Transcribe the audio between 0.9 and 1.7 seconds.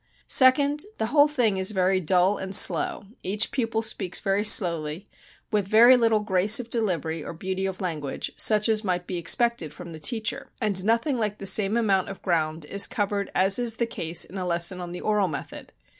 the whole thing is